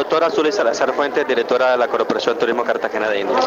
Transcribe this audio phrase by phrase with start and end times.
[0.00, 3.46] Doctora Zully Salazar Fuentes, directora de la Corporación Turismo Cartagena de Indias.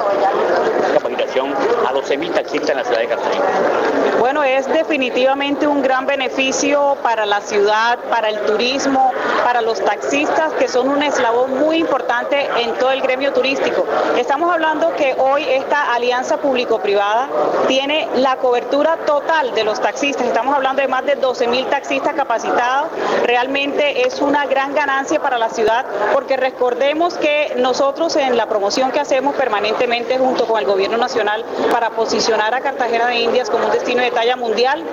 [0.94, 3.83] Capacitación a 12.000 taxistas en la ciudad de Cartagena.
[4.24, 9.12] Bueno, es definitivamente un gran beneficio para la ciudad, para el turismo,
[9.44, 13.86] para los taxistas, que son un eslabón muy importante en todo el gremio turístico.
[14.18, 17.28] Estamos hablando que hoy esta alianza público-privada
[17.68, 20.26] tiene la cobertura total de los taxistas.
[20.26, 22.92] Estamos hablando de más de 12.000 taxistas capacitados.
[23.26, 28.92] Realmente es una gran ganancia para la ciudad porque recordemos que nosotros en la promoción
[28.92, 31.44] que hacemos permanentemente junto con el gobierno nacional
[31.74, 34.84] para posicionar a Cartagena de Indias como un destino de talla mundial,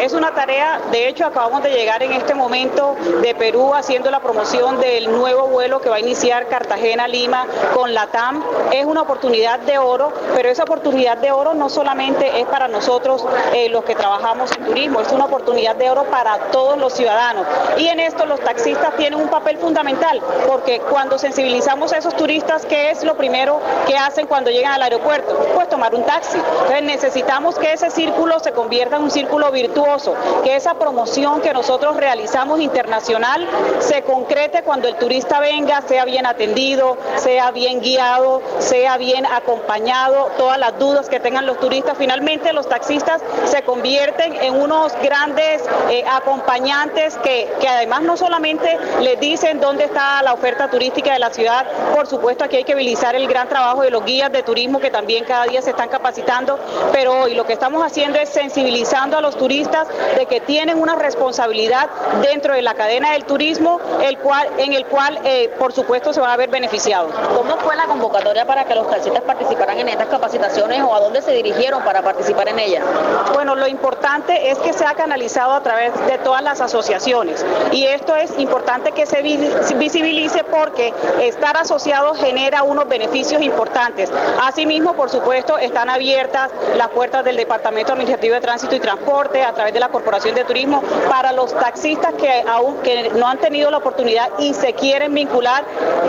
[0.00, 4.20] es una tarea, de hecho acabamos de llegar en este momento de Perú haciendo la
[4.20, 8.42] promoción del nuevo vuelo que va a iniciar Cartagena-Lima con la TAM.
[8.72, 13.24] Es una oportunidad de oro, pero esa oportunidad de oro no solamente es para nosotros
[13.52, 17.46] eh, los que trabajamos en turismo, es una oportunidad de oro para todos los ciudadanos.
[17.78, 22.66] Y en esto los taxistas tienen un papel fundamental, porque cuando sensibilizamos a esos turistas,
[22.66, 25.34] ¿qué es lo primero que hacen cuando llegan al aeropuerto?
[25.54, 26.38] Pues tomar un taxi.
[26.38, 31.52] Entonces necesitamos que ese círculo se convierta en un círculo virtuoso, que esa promoción que
[31.52, 33.46] nosotros realizamos internacional
[33.80, 40.30] se concrete cuando el turista venga, sea bien atendido, sea bien guiado, sea bien acompañado,
[40.38, 41.96] todas las dudas que tengan los turistas.
[41.98, 48.78] Finalmente los taxistas se convierten en unos grandes eh, acompañantes que, que además no solamente
[49.00, 52.72] les dicen dónde está la oferta turística de la ciudad, por supuesto aquí hay que
[52.72, 55.88] habilitar el gran trabajo de los guías de turismo que también cada día se están
[55.88, 56.58] capacitando,
[56.92, 60.96] pero hoy lo que estamos haciendo es sensibilizando a los turistas de que tienen una
[60.96, 61.88] responsabilidad
[62.20, 66.20] dentro de la cadena del turismo, el cual, en el cual eh, por supuesto se
[66.20, 67.12] van a ver beneficiados.
[67.34, 71.22] ¿Cómo fue la convocatoria para que los taxistas participaran en estas capacitaciones o a dónde
[71.22, 72.84] se dirigieron para participar en ellas?
[73.32, 77.84] Bueno, lo importante es que se ha canalizado a través de todas las asociaciones y
[77.84, 80.92] esto es importante que se visibilice porque
[81.22, 84.12] estar asociado genera unos beneficios importantes.
[84.42, 89.52] Asimismo, por supuesto, están abiertas las puertas del Departamento Administrativo de Tránsito y Transporte a
[89.52, 93.70] través de la Corporación de Turismo para los taxistas que aún que no han tenido
[93.70, 95.64] la oportunidad y se quieren vincular,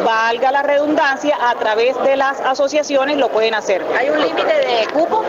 [0.06, 3.86] valga la redundancia, a través de las asociaciones lo pueden hacer.
[3.98, 5.24] ¿Hay un límite de cupo?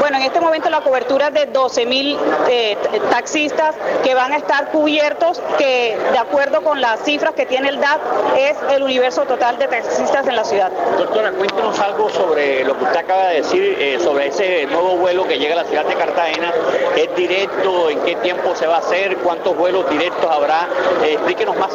[0.00, 2.18] Bueno, en este momento la cobertura es de 12 mil
[2.48, 2.76] eh,
[3.10, 7.80] taxistas que van a estar cubiertos, que de acuerdo con las cifras que tiene el
[7.80, 8.00] DAT
[8.36, 10.70] es el universo total de taxistas en la ciudad.
[10.98, 15.26] Doctora, cuéntenos algo sobre lo que usted acaba de decir, eh, sobre ese nuevo vuelo
[15.26, 16.52] que llega a la ciudad de Cartagena.
[16.96, 17.88] ¿Es directo?
[17.88, 19.18] ¿En qué tiempo se va a hacer?
[19.18, 20.68] ¿Cuántos vuelos directos habrá?
[21.04, 21.70] Eh, explíquenos más.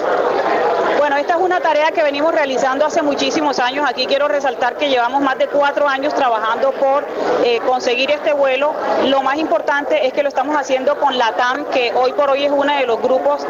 [1.07, 3.85] Bueno, esta es una tarea que venimos realizando hace muchísimos años.
[3.87, 7.07] Aquí quiero resaltar que llevamos más de cuatro años trabajando por
[7.45, 8.73] eh, conseguir este vuelo.
[9.05, 12.43] Lo más importante es que lo estamos haciendo con la TAM, que hoy por hoy
[12.43, 13.47] es uno de los grupos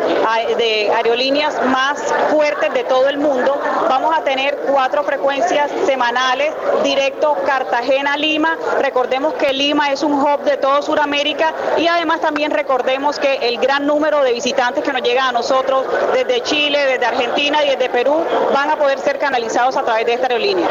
[0.56, 3.60] de aerolíneas más fuertes de todo el mundo.
[3.90, 6.54] Vamos a tener cuatro frecuencias semanales,
[6.84, 8.56] directo Cartagena-Lima.
[8.84, 13.58] Recordemos que Lima es un hub de todo Sudamérica y además también recordemos que el
[13.58, 17.90] gran número de visitantes que nos llegan a nosotros desde Chile, desde Argentina y desde
[17.90, 20.68] Perú van a poder ser canalizados a través de esta aerolínea.